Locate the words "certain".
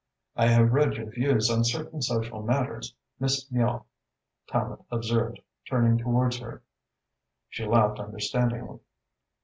1.63-2.01